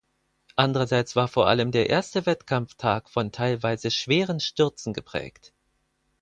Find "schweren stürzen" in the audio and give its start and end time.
3.91-4.93